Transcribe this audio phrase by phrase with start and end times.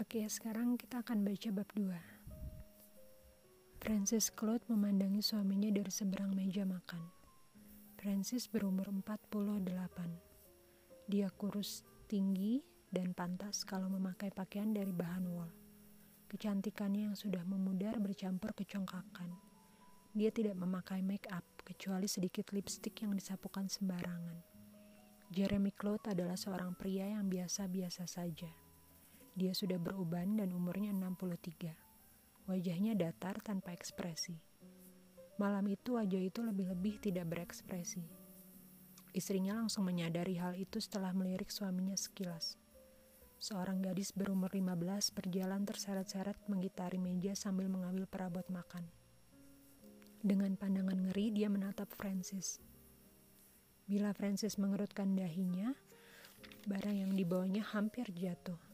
[0.00, 1.92] Oke, sekarang kita akan baca bab 2.
[3.84, 7.12] Francis Claude memandangi suaminya dari seberang meja makan.
[8.00, 9.68] Francis berumur 48.
[11.12, 15.52] Dia kurus, tinggi, dan pantas kalau memakai pakaian dari bahan wol.
[16.24, 19.28] Kecantikannya yang sudah memudar bercampur kecongkakan.
[20.16, 24.40] Dia tidak memakai make up, kecuali sedikit lipstik yang disapukan sembarangan.
[25.28, 28.61] Jeremy Claude adalah seorang pria yang biasa-biasa saja
[29.32, 31.72] dia sudah beruban dan umurnya 63.
[32.44, 34.36] Wajahnya datar tanpa ekspresi.
[35.40, 38.04] Malam itu wajah itu lebih-lebih tidak berekspresi.
[39.16, 42.60] Istrinya langsung menyadari hal itu setelah melirik suaminya sekilas.
[43.42, 48.86] Seorang gadis berumur 15 berjalan terseret-seret menggitari meja sambil mengambil perabot makan.
[50.22, 52.62] Dengan pandangan ngeri dia menatap Francis.
[53.90, 55.74] Bila Francis mengerutkan dahinya,
[56.70, 58.71] barang yang dibawanya hampir jatuh.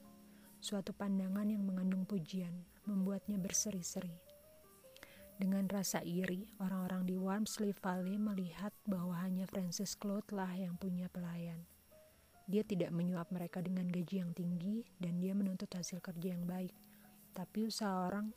[0.59, 4.11] Suatu pandangan yang mengandung pujian membuatnya berseri-seri.
[5.39, 11.07] Dengan rasa iri, orang-orang di Wormsley Valley melihat bahwa hanya Francis Claude lah yang punya
[11.07, 11.63] pelayan.
[12.51, 16.75] Dia tidak menyuap mereka dengan gaji yang tinggi dan dia menuntut hasil kerja yang baik.
[17.39, 18.35] Tapi usaha orang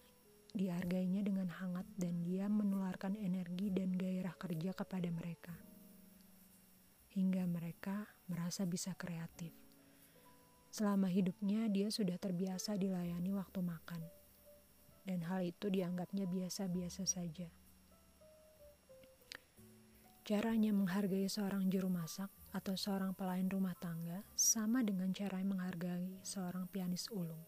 [0.53, 5.57] dihargainya dengan hangat dan dia menularkan energi dan gairah kerja kepada mereka.
[7.17, 9.60] Hingga mereka merasa bisa kreatif.
[10.71, 14.07] Selama hidupnya, dia sudah terbiasa dilayani waktu makan,
[15.03, 17.51] dan hal itu dianggapnya biasa-biasa saja.
[20.23, 26.71] Caranya menghargai seorang juru masak atau seorang pelayan rumah tangga sama dengan cara menghargai seorang
[26.71, 27.43] pianis ulung.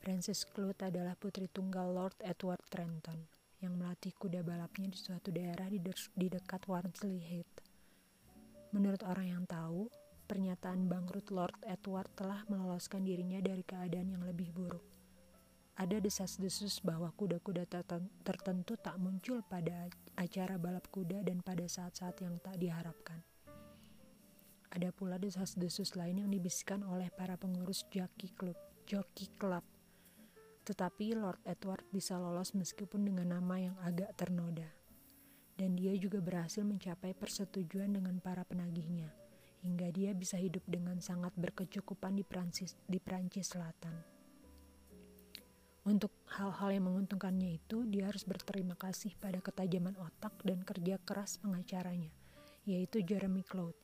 [0.00, 3.28] Frances Clute adalah putri tunggal Lord Edward Trenton
[3.60, 7.56] yang melatih kuda balapnya di suatu daerah di, de di dekat Warnsley Heath.
[8.72, 9.92] Menurut orang yang tahu,
[10.24, 14.80] Pernyataan bangkrut Lord Edward telah meloloskan dirinya dari keadaan yang lebih buruk.
[15.76, 17.68] Ada desas-desus bahwa kuda-kuda
[18.24, 19.84] tertentu tak muncul pada
[20.16, 23.20] acara balap kuda dan pada saat-saat yang tak diharapkan.
[24.72, 28.56] Ada pula desas-desus lain yang dibisikkan oleh para pengurus jockey club,
[28.88, 29.66] jockey club.
[30.64, 34.72] Tetapi Lord Edward bisa lolos meskipun dengan nama yang agak ternoda.
[35.52, 39.23] Dan dia juga berhasil mencapai persetujuan dengan para penagihnya
[39.64, 43.96] hingga dia bisa hidup dengan sangat berkecukupan di Prancis, di Prancis Selatan.
[45.84, 51.40] Untuk hal-hal yang menguntungkannya itu, dia harus berterima kasih pada ketajaman otak dan kerja keras
[51.40, 52.12] pengacaranya,
[52.64, 53.76] yaitu Jeremy Claude.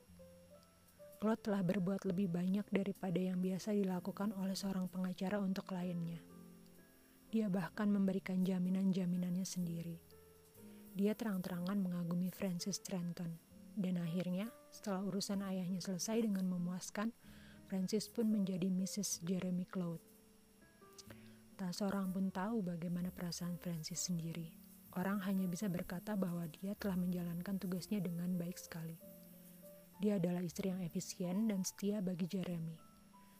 [1.20, 6.24] Claude telah berbuat lebih banyak daripada yang biasa dilakukan oleh seorang pengacara untuk kliennya.
[7.28, 10.00] Dia bahkan memberikan jaminan-jaminannya sendiri.
[10.96, 13.36] Dia terang-terangan mengagumi Francis Trenton,
[13.76, 17.10] dan akhirnya setelah urusan ayahnya selesai dengan memuaskan,
[17.66, 19.22] Francis pun menjadi Mrs.
[19.22, 20.02] Jeremy Cloud.
[21.58, 24.48] Tak seorang pun tahu bagaimana perasaan Francis sendiri.
[24.96, 28.98] Orang hanya bisa berkata bahwa dia telah menjalankan tugasnya dengan baik sekali.
[30.00, 32.74] Dia adalah istri yang efisien dan setia bagi Jeremy.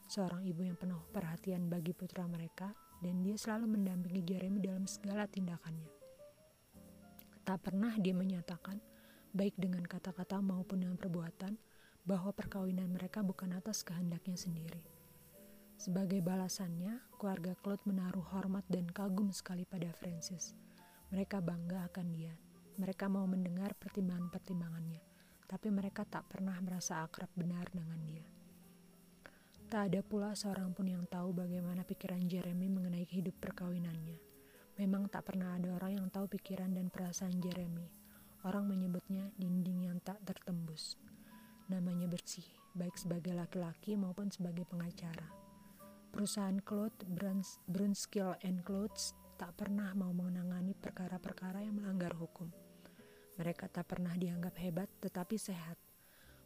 [0.07, 2.71] Seorang ibu yang penuh perhatian bagi putra mereka,
[3.01, 5.89] dan dia selalu mendampingi Jeremy dalam segala tindakannya.
[7.41, 8.77] Tak pernah dia menyatakan
[9.31, 11.55] baik dengan kata-kata maupun dengan perbuatan,
[12.01, 14.81] bahwa perkawinan mereka bukan atas kehendaknya sendiri.
[15.77, 20.53] Sebagai balasannya, keluarga Claude menaruh hormat dan kagum sekali pada Francis.
[21.09, 22.33] Mereka bangga akan dia.
[22.77, 25.01] Mereka mau mendengar pertimbangan-pertimbangannya,
[25.49, 28.25] tapi mereka tak pernah merasa akrab benar dengan dia.
[29.71, 34.19] Tak ada pula seorang pun yang tahu bagaimana pikiran Jeremy mengenai hidup perkawinannya.
[34.79, 38.00] Memang tak pernah ada orang yang tahu pikiran dan perasaan Jeremy
[38.41, 40.97] Orang menyebutnya dinding yang tak tertembus.
[41.69, 45.29] Namanya bersih, baik sebagai laki-laki maupun sebagai pengacara.
[46.09, 46.97] Perusahaan Claude
[47.69, 52.49] Brunskill and Clothes tak pernah mau menangani perkara-perkara yang melanggar hukum.
[53.37, 55.77] Mereka tak pernah dianggap hebat tetapi sehat.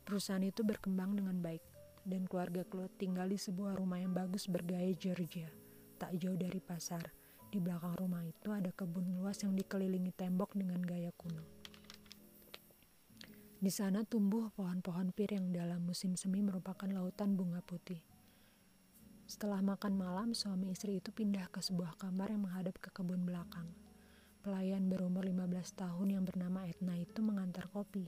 [0.04, 1.64] Perusahaan itu berkembang dengan baik
[2.04, 5.48] dan keluarga Claude tinggal di sebuah rumah yang bagus bergaya Georgia,
[5.96, 7.08] tak jauh dari pasar.
[7.50, 11.55] Di belakang rumah itu ada kebun luas yang dikelilingi tembok dengan gaya kuno.
[13.66, 17.98] Di sana tumbuh pohon-pohon pir yang dalam musim semi merupakan lautan bunga putih.
[19.26, 23.66] Setelah makan malam, suami istri itu pindah ke sebuah kamar yang menghadap ke kebun belakang.
[24.46, 28.06] Pelayan berumur 15 tahun yang bernama Edna itu mengantar kopi.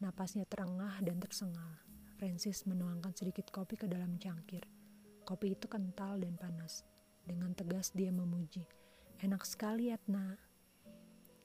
[0.00, 1.76] Napasnya terengah dan tersengal.
[2.16, 4.64] Francis menuangkan sedikit kopi ke dalam cangkir.
[5.28, 6.88] Kopi itu kental dan panas.
[7.20, 8.64] Dengan tegas dia memuji.
[9.20, 10.40] Enak sekali Edna.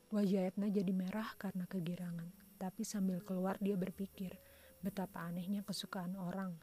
[0.07, 2.40] Wajah Edna jadi merah karena kegirangan.
[2.61, 4.37] Tapi sambil keluar dia berpikir,
[4.85, 6.53] betapa anehnya kesukaan orang.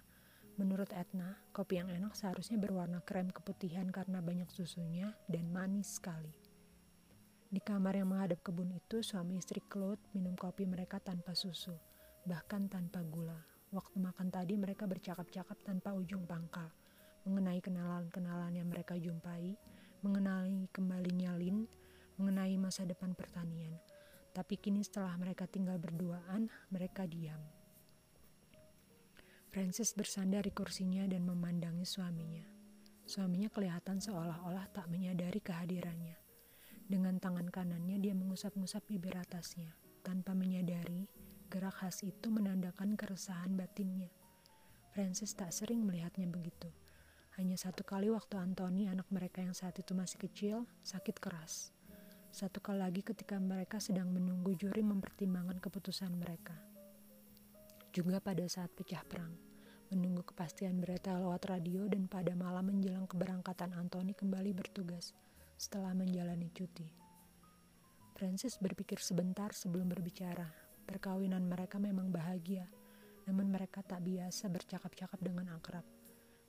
[0.54, 6.30] Menurut Etna, kopi yang enak seharusnya berwarna krem keputihan karena banyak susunya dan manis sekali.
[7.50, 11.74] Di kamar yang menghadap kebun itu, suami istri Claude minum kopi mereka tanpa susu,
[12.22, 13.42] bahkan tanpa gula.
[13.74, 16.70] Waktu makan tadi mereka bercakap-cakap tanpa ujung pangkal,
[17.26, 19.58] mengenai kenalan-kenalan yang mereka jumpai,
[20.06, 21.66] mengenai kembalinya Lin,
[22.22, 23.74] mengenai masa depan pertanian.
[24.38, 27.42] Tapi kini setelah mereka tinggal berduaan, mereka diam.
[29.50, 32.46] Francis bersandar di kursinya dan memandangi suaminya.
[33.02, 36.14] Suaminya kelihatan seolah-olah tak menyadari kehadirannya.
[36.86, 39.74] Dengan tangan kanannya dia mengusap-ngusap bibir atasnya.
[40.06, 41.10] Tanpa menyadari,
[41.50, 44.14] gerak khas itu menandakan keresahan batinnya.
[44.94, 46.70] Francis tak sering melihatnya begitu.
[47.34, 50.56] Hanya satu kali waktu Anthony, anak mereka yang saat itu masih kecil,
[50.86, 51.74] sakit keras.
[52.28, 56.68] Satu kali lagi ketika mereka sedang menunggu juri mempertimbangkan keputusan mereka
[57.98, 59.32] juga pada saat pecah perang,
[59.90, 65.16] menunggu kepastian berita lewat radio dan pada malam menjelang keberangkatan Anthony kembali bertugas
[65.58, 66.86] setelah menjalani cuti.
[68.14, 70.46] Francis berpikir sebentar sebelum berbicara.
[70.86, 72.70] Perkawinan mereka memang bahagia,
[73.26, 75.82] namun mereka tak biasa bercakap-cakap dengan akrab.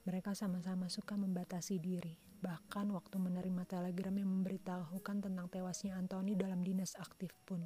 [0.06, 6.64] Mereka sama-sama suka membatasi diri, bahkan waktu menerima telegram yang memberitahukan tentang tewasnya Anthony dalam
[6.64, 7.60] dinas aktif pun.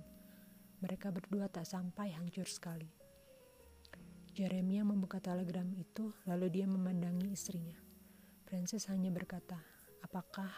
[0.82, 2.90] Mereka berdua tak sampai hancur sekali.
[4.34, 7.78] Jeremia membuka telegram itu, lalu dia memandangi istrinya.
[8.50, 9.62] Francis hanya berkata,
[10.02, 10.50] apakah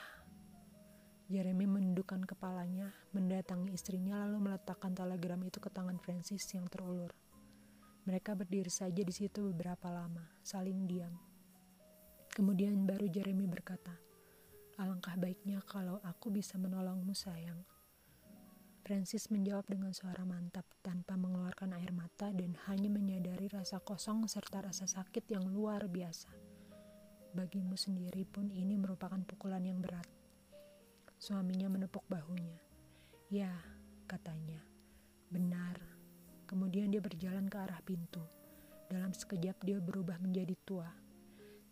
[1.28, 7.12] Jeremy menundukkan kepalanya, mendatangi istrinya lalu meletakkan telegram itu ke tangan Francis yang terulur.
[8.08, 11.12] Mereka berdiri saja di situ beberapa lama, saling diam.
[12.30, 14.05] Kemudian baru Jeremy berkata,
[14.76, 17.64] Alangkah baiknya kalau aku bisa menolongmu sayang.
[18.84, 24.68] Francis menjawab dengan suara mantap tanpa mengeluarkan air mata dan hanya menyadari rasa kosong serta
[24.68, 26.28] rasa sakit yang luar biasa.
[27.32, 30.04] Bagimu sendiri pun ini merupakan pukulan yang berat.
[31.16, 32.60] Suaminya menepuk bahunya.
[33.32, 33.56] Ya,
[34.04, 34.60] katanya.
[35.32, 35.80] Benar.
[36.44, 38.20] Kemudian dia berjalan ke arah pintu.
[38.92, 40.92] Dalam sekejap dia berubah menjadi tua.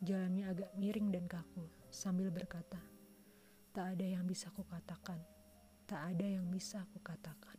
[0.01, 2.94] Jalannya agak miring dan kaku sambil berkata,
[3.75, 5.19] Tak ada yang bisa kukatakan.
[5.85, 7.59] Tak ada yang bisa aku katakan.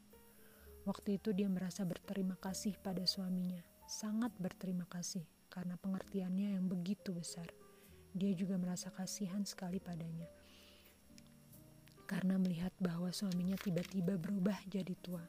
[0.87, 7.11] Waktu itu dia merasa berterima kasih pada suaminya, sangat berterima kasih karena pengertiannya yang begitu
[7.11, 7.51] besar.
[8.15, 10.25] Dia juga merasa kasihan sekali padanya
[12.05, 15.25] karena melihat bahwa suaminya tiba-tiba berubah jadi tua.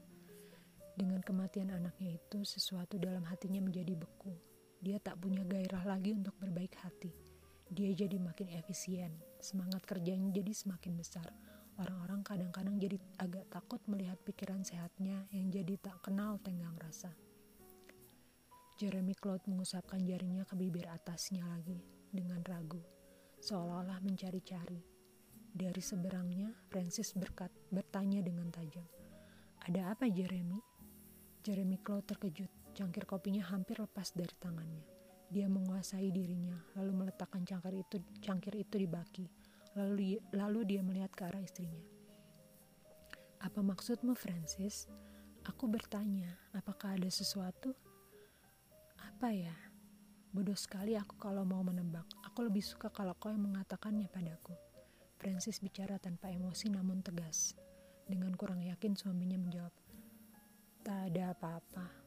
[0.96, 4.32] Dengan kematian anaknya itu, sesuatu dalam hatinya menjadi beku.
[4.80, 7.12] Dia tak punya gairah lagi untuk berbaik hati.
[7.72, 11.28] Dia jadi makin efisien, semangat kerjanya jadi semakin besar
[11.76, 17.12] Orang-orang kadang-kadang jadi agak takut melihat pikiran sehatnya yang jadi tak kenal tenggang rasa.
[18.80, 21.76] Jeremy Cloud mengusapkan jarinya ke bibir atasnya lagi
[22.08, 22.80] dengan ragu,
[23.44, 24.80] seolah-olah mencari-cari.
[25.52, 28.84] Dari seberangnya, Francis berkat, bertanya dengan tajam,
[29.68, 30.60] "Ada apa, Jeremy?"
[31.44, 34.95] Jeremy Cloud terkejut, cangkir kopinya hampir lepas dari tangannya.
[35.26, 39.26] Dia menguasai dirinya, lalu meletakkan cangkir itu, cangkir itu di baki
[39.76, 41.84] Lalu, lalu dia melihat ke arah istrinya.
[43.44, 44.88] Apa maksudmu, Francis?
[45.44, 47.76] Aku bertanya, apakah ada sesuatu?
[48.96, 49.52] Apa ya?
[50.32, 52.08] Bodoh sekali aku kalau mau menebak.
[52.24, 54.56] Aku lebih suka kalau kau yang mengatakannya padaku.
[55.20, 57.52] Francis bicara tanpa emosi namun tegas.
[58.08, 59.76] Dengan kurang yakin suaminya menjawab,
[60.80, 62.05] Tak ada apa-apa.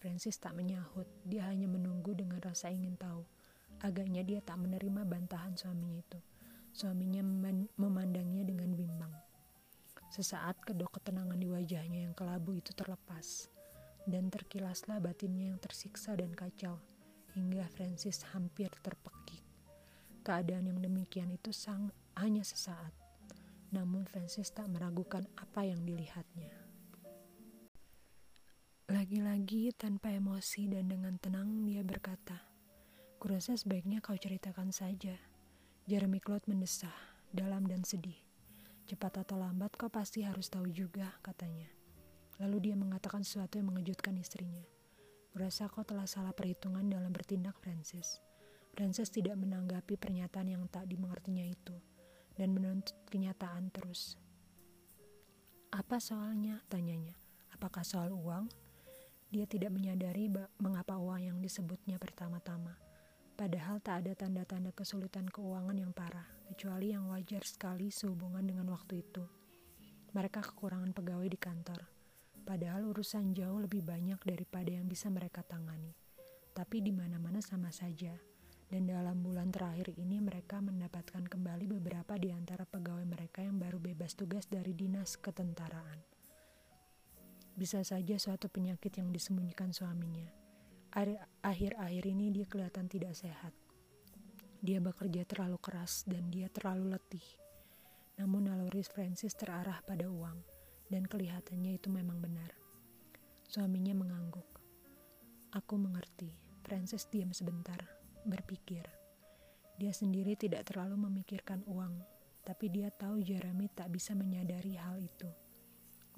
[0.00, 3.20] Francis tak menyahut, dia hanya menunggu dengan rasa ingin tahu.
[3.84, 6.16] Agaknya dia tak menerima bantahan suaminya itu.
[6.72, 7.20] Suaminya
[7.76, 9.12] memandangnya dengan bimbang.
[10.08, 13.52] Sesaat kedok ketenangan di wajahnya yang kelabu itu terlepas,
[14.08, 16.80] dan terkilaslah batinnya yang tersiksa dan kacau,
[17.36, 19.44] hingga Francis hampir terpekik.
[20.24, 22.96] Keadaan yang demikian itu sang hanya sesaat,
[23.68, 26.59] namun Francis tak meragukan apa yang dilihatnya.
[29.00, 32.36] Lagi-lagi tanpa emosi dan dengan tenang dia berkata,
[33.16, 35.16] Kurasa sebaiknya kau ceritakan saja.
[35.88, 36.92] Jeremy Claude mendesah,
[37.32, 38.20] dalam dan sedih.
[38.84, 41.64] Cepat atau lambat kau pasti harus tahu juga, katanya.
[42.44, 44.68] Lalu dia mengatakan sesuatu yang mengejutkan istrinya.
[45.32, 48.20] Kurasa kau telah salah perhitungan dalam bertindak, Francis.
[48.76, 51.72] Francis tidak menanggapi pernyataan yang tak dimengertinya itu,
[52.36, 54.20] dan menuntut kenyataan terus.
[55.72, 56.60] Apa soalnya?
[56.68, 57.16] Tanyanya.
[57.56, 58.68] Apakah soal uang?
[59.30, 60.26] Dia tidak menyadari
[60.58, 62.74] mengapa uang yang disebutnya pertama-tama.
[63.38, 69.06] Padahal tak ada tanda-tanda kesulitan keuangan yang parah, kecuali yang wajar sekali sehubungan dengan waktu
[69.06, 69.22] itu.
[70.12, 71.78] Mereka kekurangan pegawai di kantor,
[72.42, 75.94] padahal urusan jauh lebih banyak daripada yang bisa mereka tangani.
[76.50, 78.12] Tapi di mana-mana sama saja,
[78.70, 83.82] Dan dalam bulan terakhir ini mereka mendapatkan kembali beberapa di antara pegawai mereka yang baru
[83.82, 86.19] bebas tugas dari dinas ketentaraan.
[87.60, 90.24] Bisa saja suatu penyakit yang disembunyikan suaminya.
[91.44, 93.52] Akhir-akhir ini dia kelihatan tidak sehat.
[94.64, 97.26] Dia bekerja terlalu keras dan dia terlalu letih.
[98.16, 100.40] Namun naluri Francis terarah pada uang
[100.88, 102.48] dan kelihatannya itu memang benar.
[103.44, 104.48] Suaminya mengangguk.
[105.52, 106.32] Aku mengerti.
[106.64, 107.76] Francis diam sebentar
[108.24, 108.88] berpikir.
[109.76, 111.92] Dia sendiri tidak terlalu memikirkan uang,
[112.40, 115.49] tapi dia tahu Jeremy tak bisa menyadari hal itu.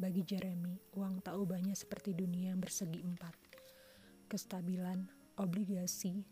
[0.03, 3.39] Bagi Jeremy, uang tak ubahnya seperti dunia yang bersegi empat.
[4.27, 5.07] Kestabilan,
[5.39, 6.27] obligasi,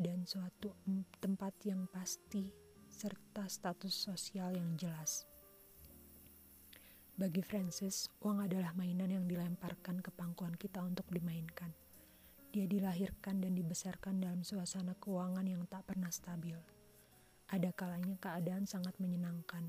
[0.00, 0.72] dan suatu
[1.20, 2.48] tempat yang pasti,
[2.88, 5.28] serta status sosial yang jelas.
[7.12, 11.68] Bagi Francis, uang adalah mainan yang dilemparkan ke pangkuan kita untuk dimainkan.
[12.48, 16.56] Dia dilahirkan dan dibesarkan dalam suasana keuangan yang tak pernah stabil.
[17.52, 19.68] Ada kalanya keadaan sangat menyenangkan,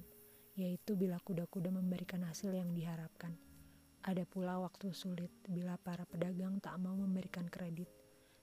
[0.53, 3.33] yaitu bila kuda-kuda memberikan hasil yang diharapkan.
[4.03, 7.88] Ada pula waktu sulit bila para pedagang tak mau memberikan kredit,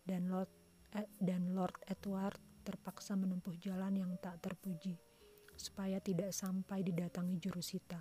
[0.09, 0.49] dan Lord,
[0.97, 4.97] eh, dan Lord Edward terpaksa menempuh jalan yang tak terpuji,
[5.55, 8.00] supaya tidak sampai didatangi jurusita.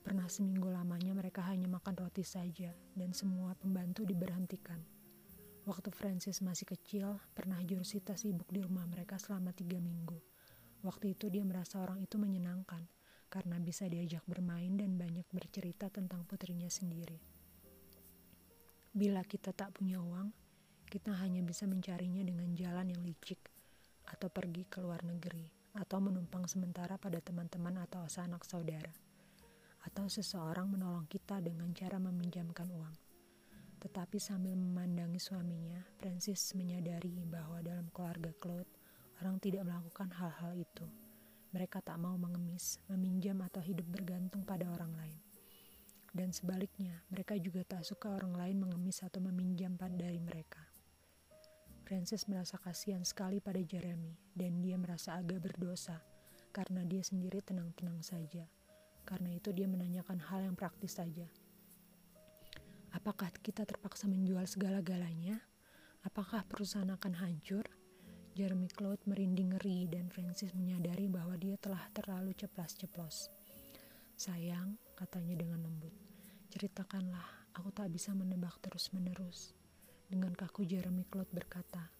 [0.00, 4.80] Pernah seminggu lamanya mereka hanya makan roti saja, dan semua pembantu diberhentikan.
[5.68, 10.16] Waktu Francis masih kecil, pernah Jurusita sibuk di rumah mereka selama tiga minggu.
[10.80, 12.80] Waktu itu dia merasa orang itu menyenangkan,
[13.30, 17.16] karena bisa diajak bermain dan banyak bercerita tentang putrinya sendiri.
[18.90, 20.34] Bila kita tak punya uang,
[20.90, 23.38] kita hanya bisa mencarinya dengan jalan yang licik,
[24.10, 25.46] atau pergi ke luar negeri,
[25.78, 28.90] atau menumpang sementara pada teman-teman atau sanak saudara,
[29.86, 32.96] atau seseorang menolong kita dengan cara meminjamkan uang.
[33.78, 38.68] Tetapi sambil memandangi suaminya, Francis menyadari bahwa dalam keluarga Claude,
[39.22, 40.99] orang tidak melakukan hal-hal itu.
[41.50, 45.18] Mereka tak mau mengemis, meminjam atau hidup bergantung pada orang lain.
[46.10, 50.62] Dan sebaliknya, mereka juga tak suka orang lain mengemis atau meminjam dari mereka.
[51.86, 55.98] Francis merasa kasihan sekali pada Jeremy, dan dia merasa agak berdosa
[56.54, 58.46] karena dia sendiri tenang-tenang saja.
[59.02, 61.26] Karena itu dia menanyakan hal yang praktis saja.
[62.94, 65.42] Apakah kita terpaksa menjual segala-galanya?
[66.06, 67.66] Apakah perusahaan akan hancur?
[68.38, 73.26] Jeremy Cloud merinding ngeri dan Francis menyadari bahwa dia telah terlalu ceplas-ceplos.
[74.14, 75.90] Sayang, katanya dengan lembut,
[76.54, 79.54] ceritakanlah, aku tak bisa menebak terus-menerus.
[80.06, 81.90] Dengan kaku Jeremy Cloud berkata,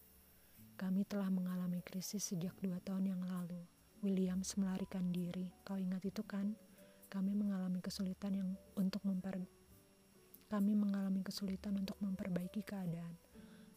[0.79, 3.59] kami telah mengalami krisis sejak dua tahun yang lalu.
[4.01, 6.55] Williams melarikan diri, kau ingat itu kan?
[7.11, 9.35] Kami mengalami kesulitan yang untuk memper
[10.51, 13.15] kami mengalami kesulitan untuk memperbaiki keadaan.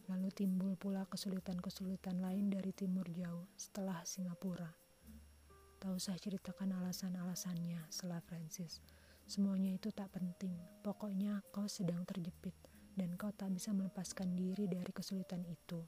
[0.05, 4.69] Lalu timbul pula kesulitan-kesulitan lain dari timur jauh setelah Singapura.
[5.81, 8.85] Tak usah ceritakan alasan-alasannya, setelah Francis.
[9.25, 10.53] Semuanya itu tak penting.
[10.85, 12.53] Pokoknya kau sedang terjepit
[12.93, 15.81] dan kau tak bisa melepaskan diri dari kesulitan itu.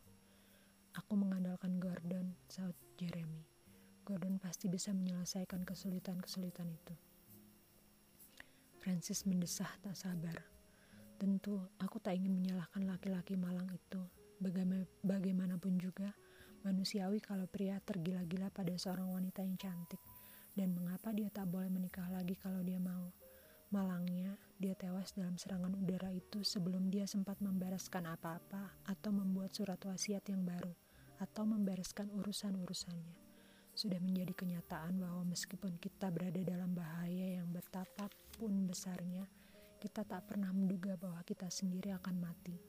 [0.97, 3.45] Aku mengandalkan Gordon, saut Jeremy.
[4.01, 6.95] Gordon pasti bisa menyelesaikan kesulitan-kesulitan itu.
[8.81, 10.56] Francis mendesah tak sabar.
[11.17, 14.01] Tentu, aku tak ingin menyalahkan laki-laki malang itu.
[15.01, 16.13] Bagaimanapun juga,
[16.61, 19.97] manusiawi kalau pria tergila-gila pada seorang wanita yang cantik.
[20.53, 23.09] Dan mengapa dia tak boleh menikah lagi kalau dia mau?
[23.73, 29.81] Malangnya, dia tewas dalam serangan udara itu sebelum dia sempat membereskan apa-apa atau membuat surat
[29.89, 30.71] wasiat yang baru
[31.17, 33.17] atau membereskan urusan-urusannya.
[33.73, 39.25] Sudah menjadi kenyataan bahwa meskipun kita berada dalam bahaya yang betapapun besarnya,
[39.87, 42.59] kita tak pernah menduga bahwa kita sendiri akan mati.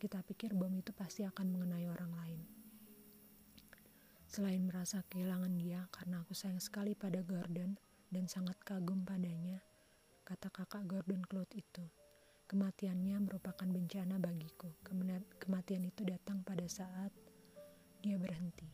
[0.00, 2.40] Kita pikir bom itu pasti akan mengenai orang lain.
[4.24, 7.76] Selain merasa kehilangan dia karena aku sayang sekali pada Gordon
[8.08, 9.60] dan sangat kagum padanya,
[10.24, 11.84] kata kakak Gordon Cloud itu.
[12.48, 14.72] Kematiannya merupakan bencana bagiku.
[15.36, 17.12] Kematian itu datang pada saat
[18.00, 18.72] dia berhenti.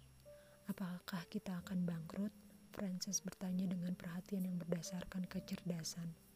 [0.71, 2.31] Apakah kita akan bangkrut?
[2.71, 6.28] Francis bertanya dengan perhatian yang berdasarkan kecerdasan.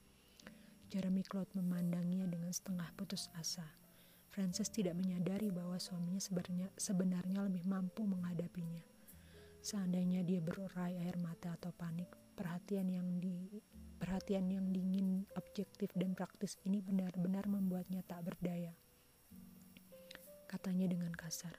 [0.93, 3.65] Jeremy Cloud memandangnya dengan setengah putus asa.
[4.29, 8.85] Frances tidak menyadari bahwa suaminya sebenarnya, sebenarnya lebih mampu menghadapinya.
[9.65, 13.33] Seandainya dia berurai air mata atau panik, perhatian yang di
[13.97, 18.77] perhatian yang dingin, objektif dan praktis ini benar-benar membuatnya tak berdaya.
[20.45, 21.57] Katanya dengan kasar.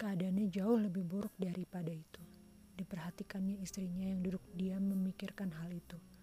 [0.00, 2.24] Keadaannya jauh lebih buruk daripada itu.
[2.72, 6.13] Diperhatikannya istrinya yang duduk diam memikirkan hal itu.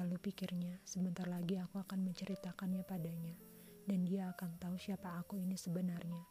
[0.00, 3.34] Lalu pikirnya, sebentar lagi aku akan menceritakannya padanya,
[3.86, 6.22] dan dia akan tahu siapa aku ini sebenarnya.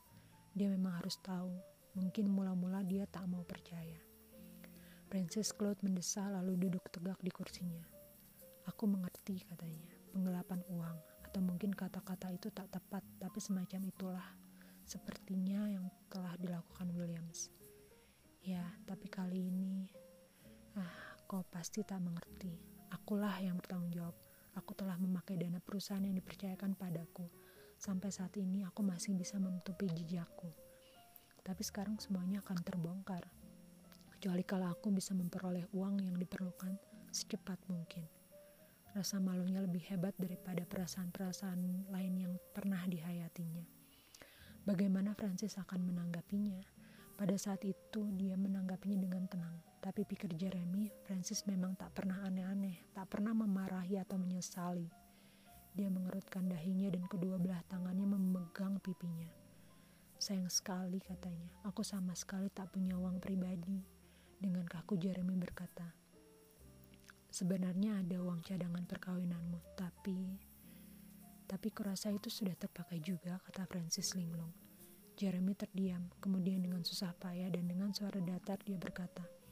[0.53, 1.53] Dia memang harus tahu,
[1.93, 4.01] Mungkin mula-mula dia tak mau percaya.
[5.13, 7.85] Francis Claude mendesah lalu duduk tegak di kursinya.
[8.65, 10.97] Aku mengerti katanya, penggelapan uang,
[11.29, 14.25] atau mungkin kata-kata itu tak tepat, tapi semacam itulah
[14.81, 17.53] sepertinya yang telah dilakukan Williams.
[18.41, 19.85] Ya, tapi kali ini,
[20.73, 22.72] ah, kau pasti tak mengerti.
[23.03, 24.15] Akulah yang bertanggung jawab.
[24.55, 27.27] Aku telah memakai dana perusahaan yang dipercayakan padaku.
[27.75, 30.47] Sampai saat ini aku masih bisa menutupi jejakku.
[31.43, 33.27] Tapi sekarang semuanya akan terbongkar.
[34.07, 36.79] Kecuali kalau aku bisa memperoleh uang yang diperlukan
[37.11, 38.07] secepat mungkin.
[38.95, 43.67] Rasa malunya lebih hebat daripada perasaan-perasaan lain yang pernah dihayatinya.
[44.63, 46.63] Bagaimana Francis akan menanggapinya?
[47.19, 49.72] Pada saat itu dia menanggapinya dengan tenang.
[49.83, 54.87] Tapi pikir Jeremy, Francis memang tak pernah aneh-aneh, tak pernah memarahi atau menyesali.
[55.75, 59.27] Dia mengerutkan dahinya dan kedua belah tangannya memegang pipinya.
[60.15, 63.83] Sayang sekali katanya, aku sama sekali tak punya uang pribadi.
[64.39, 65.83] Dengan kaku Jeremy berkata,
[67.27, 70.39] Sebenarnya ada uang cadangan perkawinanmu, tapi...
[71.43, 74.55] Tapi kurasa itu sudah terpakai juga, kata Francis linglung.
[75.19, 79.42] Jeremy terdiam, kemudian dengan susah payah dan dengan suara datar dia berkata,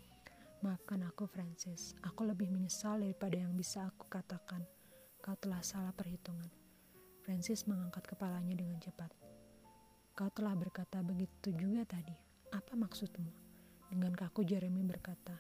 [0.62, 1.98] Maafkan aku, Francis.
[2.06, 4.62] Aku lebih menyesal daripada yang bisa aku katakan.
[5.18, 6.46] Kau telah salah perhitungan.
[7.26, 9.10] Francis mengangkat kepalanya dengan cepat.
[10.14, 12.14] Kau telah berkata begitu juga tadi.
[12.54, 13.34] Apa maksudmu?
[13.90, 15.34] Dengan kaku Jeremy berkata,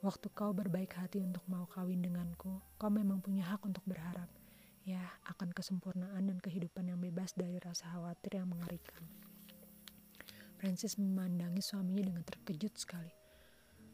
[0.00, 4.32] Waktu kau berbaik hati untuk mau kawin denganku, kau memang punya hak untuk berharap.
[4.88, 9.04] Ya, akan kesempurnaan dan kehidupan yang bebas dari rasa khawatir yang mengerikan.
[10.56, 13.21] Francis memandangi suaminya dengan terkejut sekali.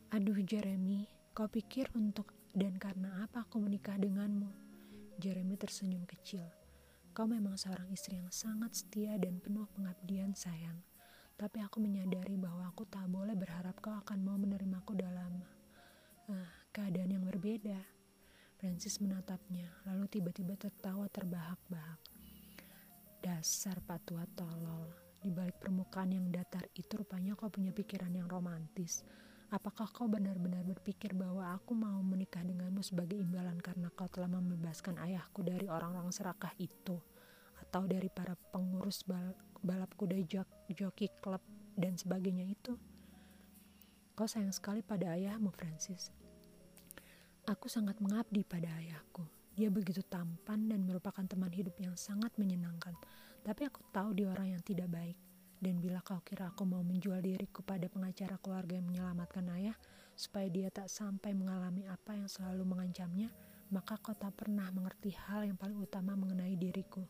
[0.09, 1.05] Aduh Jeremy,
[1.37, 4.49] kau pikir untuk dan karena apa aku menikah denganmu?
[5.21, 6.49] Jeremy tersenyum kecil.
[7.13, 10.81] Kau memang seorang istri yang sangat setia dan penuh pengabdian sayang.
[11.37, 15.45] Tapi aku menyadari bahwa aku tak boleh berharap kau akan mau menerimaku dalam
[16.33, 17.77] uh, keadaan yang berbeda.
[18.57, 22.01] Francis menatapnya, lalu tiba-tiba tertawa terbahak-bahak.
[23.21, 24.89] Dasar patua tolol.
[25.21, 29.05] Di balik permukaan yang datar itu rupanya kau punya pikiran yang romantis.
[29.49, 35.01] Apakah kau benar-benar berpikir bahwa aku mau menikah denganmu sebagai imbalan karena kau telah membebaskan
[35.01, 37.01] ayahku dari orang-orang serakah itu?
[37.65, 39.33] Atau dari para pengurus bal
[39.65, 41.41] balap kuda jok joki klub
[41.81, 42.77] dan sebagainya itu?
[44.13, 46.13] Kau sayang sekali pada ayahmu, Francis.
[47.49, 49.25] Aku sangat mengabdi pada ayahku.
[49.57, 52.93] Dia begitu tampan dan merupakan teman hidup yang sangat menyenangkan.
[53.41, 55.17] Tapi aku tahu dia orang yang tidak baik.
[55.59, 59.75] Dan bila kau kira aku mau menjual diriku pada pengacara keluarga yang menyelamatkan ayah,
[60.15, 63.31] supaya dia tak sampai mengalami apa yang selalu mengancamnya,
[63.75, 67.03] maka kau tak pernah mengerti hal yang paling utama mengenai diriku.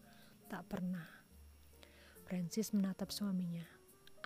[0.49, 1.05] Tak pernah.
[2.25, 3.65] Francis menatap suaminya.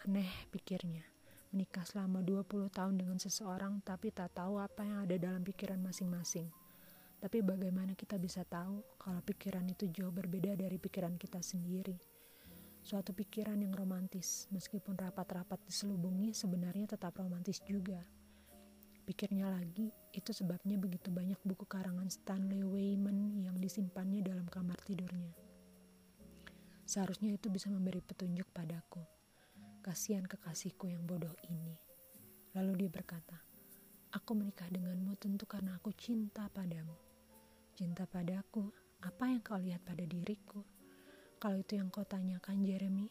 [0.03, 1.07] Aneh pikirnya.
[1.53, 6.49] Menikah selama 20 tahun dengan seseorang tapi tak tahu apa yang ada dalam pikiran masing-masing.
[7.23, 12.12] Tapi bagaimana kita bisa tahu kalau pikiran itu jauh berbeda dari pikiran kita sendiri?
[12.83, 18.03] Suatu pikiran yang romantis, meskipun rapat-rapat diselubungi, sebenarnya tetap romantis juga.
[19.07, 25.31] Pikirnya lagi, itu sebabnya begitu banyak buku karangan Stanley Weyman yang disimpannya dalam kamar tidurnya.
[26.83, 29.03] Seharusnya itu bisa memberi petunjuk padaku.
[29.87, 31.79] Kasihan kekasihku yang bodoh ini.
[32.59, 33.39] Lalu dia berkata,
[34.13, 36.99] Aku menikah denganmu tentu karena aku cinta padamu.
[37.79, 38.69] Cinta padaku,
[39.07, 40.82] apa yang kau lihat pada diriku?
[41.43, 43.11] Kalau itu yang kau tanyakan, Jeremy,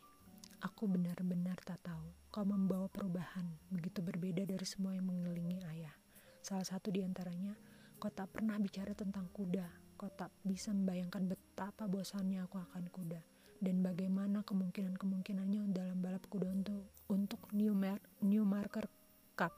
[0.63, 2.15] aku benar-benar tak tahu.
[2.31, 5.91] Kau membawa perubahan begitu berbeda dari semua yang mengelilingi ayah.
[6.39, 7.59] Salah satu di antaranya,
[7.99, 9.67] kau tak pernah bicara tentang kuda.
[9.99, 13.19] Kau tak bisa membayangkan betapa bosannya aku akan kuda
[13.59, 18.87] dan bagaimana kemungkinan-kemungkinannya dalam balap kuda untuk untuk New, Mar New Marker
[19.35, 19.53] Cup.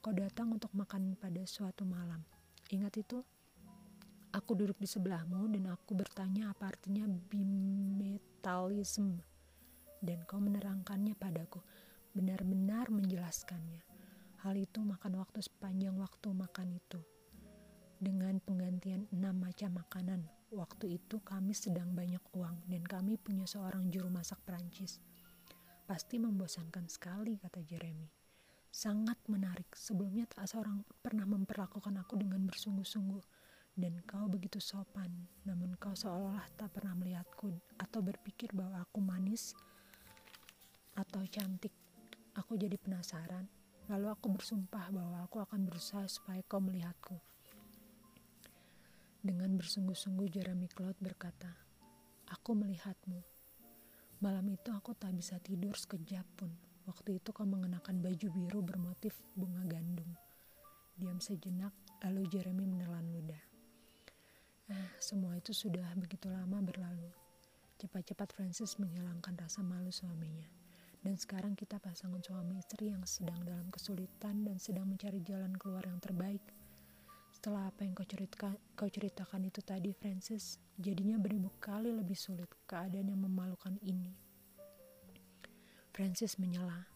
[0.00, 2.24] Kau datang untuk makan pada suatu malam.
[2.72, 3.20] Ingat itu?
[4.38, 9.18] Aku duduk di sebelahmu dan aku bertanya apa artinya bimetalism.
[9.98, 11.58] Dan kau menerangkannya padaku,
[12.14, 13.82] benar-benar menjelaskannya.
[14.46, 17.02] Hal itu makan waktu sepanjang waktu makan itu.
[17.98, 20.22] Dengan penggantian enam macam makanan,
[20.54, 25.02] waktu itu kami sedang banyak uang dan kami punya seorang juru masak Perancis.
[25.82, 28.06] Pasti membosankan sekali, kata Jeremy.
[28.70, 33.37] Sangat menarik, sebelumnya tak seorang pernah memperlakukan aku dengan bersungguh-sungguh
[33.78, 35.06] dan kau begitu sopan,
[35.46, 39.54] namun kau seolah-olah tak pernah melihatku atau berpikir bahwa aku manis
[40.98, 41.70] atau cantik.
[42.34, 43.46] Aku jadi penasaran,
[43.86, 47.14] lalu aku bersumpah bahwa aku akan berusaha supaya kau melihatku.
[49.22, 51.50] Dengan bersungguh-sungguh Jeremy Cloud berkata,
[52.34, 53.22] Aku melihatmu.
[54.18, 56.50] Malam itu aku tak bisa tidur sekejap pun.
[56.88, 60.18] Waktu itu kau mengenakan baju biru bermotif bunga gandum.
[60.96, 63.27] Diam sejenak, lalu Jeremy menelan ludah.
[64.98, 67.06] Semua itu sudah begitu lama berlalu.
[67.78, 70.50] Cepat-cepat Francis menghilangkan rasa malu suaminya.
[70.98, 75.86] Dan sekarang kita pasangan suami istri yang sedang dalam kesulitan dan sedang mencari jalan keluar
[75.86, 76.42] yang terbaik.
[77.30, 82.50] Setelah apa yang kau, ceritakan, kau ceritakan itu tadi, Francis, jadinya beribu kali lebih sulit
[82.66, 84.10] keadaan yang memalukan ini.
[85.94, 86.90] Francis menyela.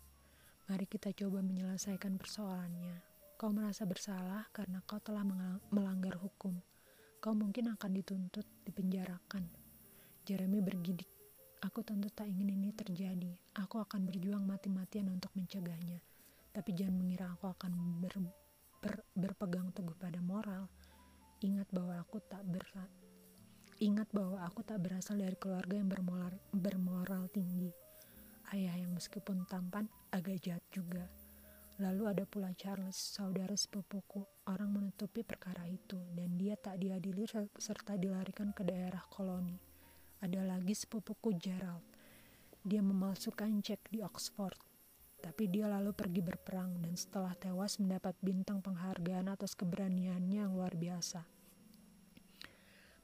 [0.66, 2.98] Mari kita coba menyelesaikan persoalannya.
[3.38, 5.22] Kau merasa bersalah karena kau telah
[5.70, 6.58] melanggar hukum.
[7.22, 9.46] Kau mungkin akan dituntut, dipenjarakan.
[10.26, 11.06] Jeremy bergidik.
[11.62, 13.30] Aku tentu tak ingin ini terjadi.
[13.62, 16.02] Aku akan berjuang mati-matian untuk mencegahnya.
[16.50, 18.18] Tapi jangan mengira aku akan ber,
[18.82, 20.66] ber, berpegang teguh pada moral.
[21.46, 22.66] Ingat bahwa aku tak ber,
[23.78, 27.70] Ingat bahwa aku tak berasal dari keluarga yang bermoral, bermoral tinggi
[28.52, 31.08] ayah yang meskipun tampan agak jahat juga.
[31.82, 34.22] Lalu ada pula Charles, saudara sepupuku.
[34.46, 37.26] Orang menutupi perkara itu dan dia tak diadili
[37.58, 39.58] serta dilarikan ke daerah koloni.
[40.22, 41.82] Ada lagi sepupuku Gerald.
[42.62, 44.54] Dia memalsukan cek di Oxford.
[45.18, 50.78] Tapi dia lalu pergi berperang dan setelah tewas mendapat bintang penghargaan atas keberaniannya yang luar
[50.78, 51.26] biasa.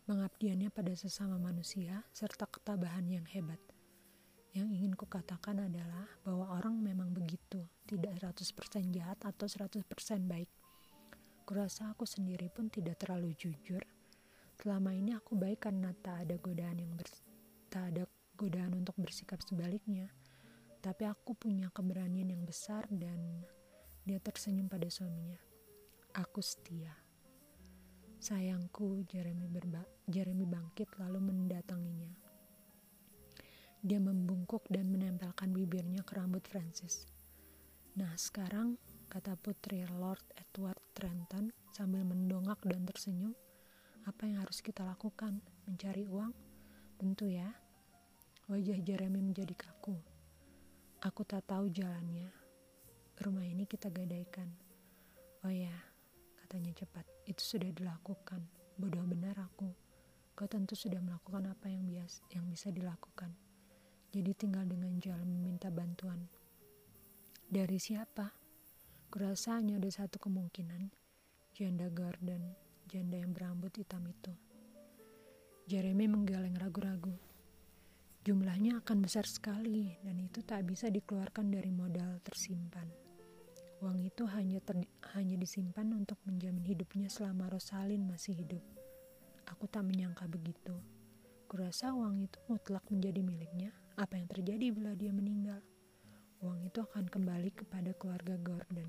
[0.07, 3.59] Mengabdiannya pada sesama manusia serta ketabahan yang hebat.
[4.59, 9.87] Yang ingin kukatakan adalah bahwa orang memang begitu, tidak 100% jahat atau 100%
[10.27, 10.51] baik.
[11.47, 13.79] Kurasa aku sendiri pun tidak terlalu jujur.
[14.59, 17.07] Selama ini aku baik karena tak ada godaan yang ber,
[17.71, 18.03] tak ada
[18.35, 20.11] godaan untuk bersikap sebaliknya.
[20.83, 23.47] Tapi aku punya keberanian yang besar dan
[24.03, 25.39] dia tersenyum pada suaminya.
[26.19, 26.99] Aku setia.
[28.19, 32.28] Sayangku, Jeremy, berba Jeremy bangkit lalu mendatanginya.
[33.79, 37.07] Dia membungkuk dan menempelkan bibirnya ke rambut Francis.
[37.95, 38.75] Nah sekarang,
[39.07, 43.39] kata putri Lord Edward Trenton sambil mendongak dan tersenyum,
[44.03, 45.39] apa yang harus kita lakukan?
[45.71, 46.35] Mencari uang?
[46.99, 47.47] Tentu ya.
[48.51, 49.95] Wajah Jeremy menjadi kaku.
[51.05, 52.33] Aku tak tahu jalannya.
[53.21, 54.51] Rumah ini kita gadaikan.
[55.47, 55.75] Oh ya,
[56.43, 57.07] katanya cepat.
[57.29, 58.43] Itu sudah dilakukan.
[58.75, 59.71] Bodoh benar aku.
[60.35, 63.48] Kau tentu sudah melakukan apa yang bias, yang bisa dilakukan.
[64.09, 66.17] Jadi tinggal dengan jalan meminta bantuan.
[67.45, 68.33] Dari siapa?
[69.13, 70.89] Kurasa hanya ada satu kemungkinan.
[71.53, 72.57] Janda Gordon,
[72.89, 74.33] janda yang berambut hitam itu.
[75.69, 77.13] Jeremy menggeleng ragu-ragu.
[78.25, 82.89] Jumlahnya akan besar sekali dan itu tak bisa dikeluarkan dari modal tersimpan.
[83.85, 88.65] Uang itu hanya ter, hanya disimpan untuk menjamin hidupnya selama Rosalin masih hidup.
[89.53, 90.73] Aku tak menyangka begitu.
[91.45, 95.59] Kurasa uang itu mutlak menjadi miliknya apa yang terjadi bila dia meninggal?
[96.39, 98.87] Uang itu akan kembali kepada keluarga Gordon.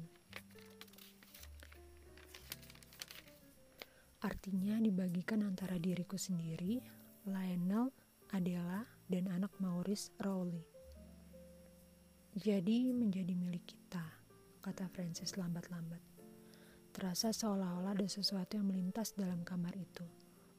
[4.21, 6.77] Artinya dibagikan antara diriku sendiri,
[7.25, 7.89] Lionel,
[8.37, 10.61] Adela, dan anak Maurice Rowley.
[12.37, 14.05] Jadi menjadi milik kita,
[14.61, 16.05] kata Francis lambat-lambat.
[16.93, 20.05] Terasa seolah-olah ada sesuatu yang melintas dalam kamar itu.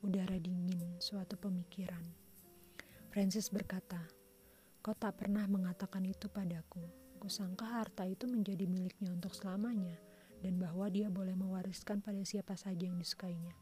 [0.03, 2.03] Udara dingin, suatu pemikiran.
[3.15, 4.19] Francis berkata,
[4.81, 6.81] Kau tak pernah mengatakan itu padaku.
[7.21, 10.01] Kusangka harta itu menjadi miliknya untuk selamanya,
[10.40, 13.53] dan bahwa dia boleh mewariskan pada siapa saja yang disukainya.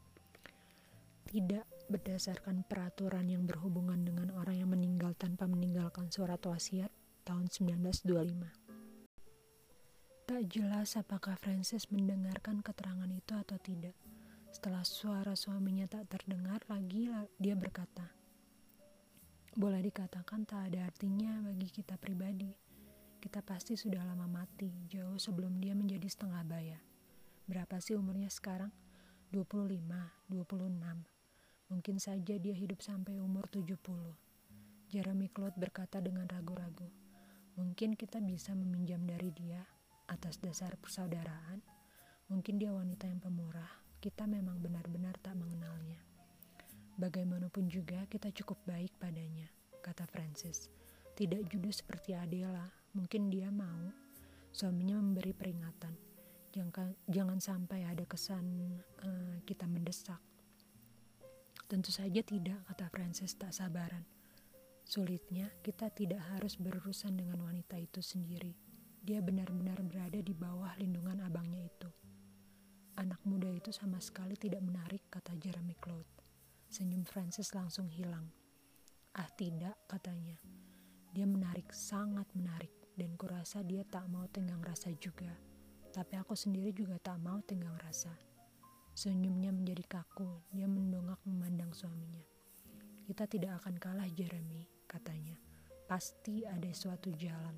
[1.27, 6.87] Tidak berdasarkan peraturan yang berhubungan dengan orang yang meninggal tanpa meninggalkan surat wasiat
[7.27, 8.69] tahun 1925.
[10.23, 13.97] Tak jelas apakah Francis mendengarkan keterangan itu atau tidak.
[14.55, 18.18] Setelah suara suaminya tak terdengar lagi, dia berkata,
[19.57, 22.53] boleh dikatakan tak ada artinya bagi kita pribadi.
[23.17, 26.79] Kita pasti sudah lama mati, jauh sebelum dia menjadi setengah baya.
[27.49, 28.69] Berapa sih umurnya sekarang?
[29.33, 29.77] 25,
[30.29, 31.05] 26.
[31.69, 33.77] Mungkin saja dia hidup sampai umur 70.
[34.89, 36.89] Jeremy Claude berkata dengan ragu-ragu.
[37.57, 39.61] Mungkin kita bisa meminjam dari dia
[40.09, 41.61] atas dasar persaudaraan.
[42.33, 43.69] Mungkin dia wanita yang pemurah.
[44.01, 46.08] Kita memang benar-benar tak mengenalnya.
[46.99, 49.47] Bagaimanapun juga kita cukup baik padanya,
[49.79, 50.67] kata Francis.
[51.15, 53.87] Tidak judul seperti Adela, mungkin dia mau.
[54.51, 55.95] Suaminya memberi peringatan.
[56.51, 58.43] Jangan, jangan sampai ada kesan
[58.99, 60.19] uh, kita mendesak.
[61.71, 64.03] Tentu saja tidak, kata Francis tak sabaran.
[64.83, 68.51] Sulitnya, kita tidak harus berurusan dengan wanita itu sendiri.
[68.99, 71.87] Dia benar-benar berada di bawah lindungan abangnya itu.
[72.99, 76.18] Anak muda itu sama sekali tidak menarik, kata Jeremy Claude.
[76.69, 78.29] Senyum Francis langsung hilang.
[79.17, 80.37] Ah tidak, katanya.
[81.17, 82.69] Dia menarik, sangat menarik.
[82.99, 85.31] dan kurasa dia tak mau tenggang rasa juga.
[85.95, 88.11] Tapi aku sendiri juga tak mau tenggang rasa.
[88.91, 92.19] Senyumnya menjadi kaku, dia mendongak memandang suaminya.
[93.07, 95.39] Kita tidak akan kalah Jeremy, katanya.
[95.87, 97.55] Pasti ada suatu jalan.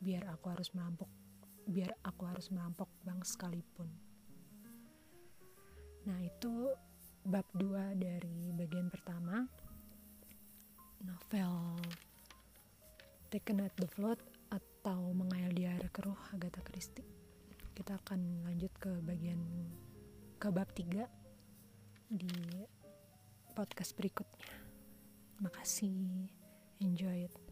[0.00, 1.12] Biar aku harus merampok,
[1.68, 3.92] biar aku harus merampok bank sekalipun.
[6.08, 6.72] Nah itu
[7.24, 9.44] bab 2 dari bagian pertama
[11.04, 11.76] novel
[13.28, 14.18] Taken at the Float
[14.50, 17.06] atau Mengayal di Air Keruh Agatha Christie.
[17.76, 19.38] Kita akan lanjut ke bagian
[20.40, 21.06] ke bab 3
[22.10, 22.32] di
[23.54, 24.50] podcast berikutnya.
[25.38, 26.26] Makasih.
[26.80, 27.49] Enjoy it